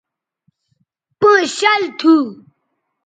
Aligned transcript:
پئیں 1.19 1.45
شَل 1.57 1.83
تھو 1.99 2.13